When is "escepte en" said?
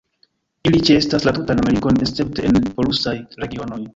2.07-2.59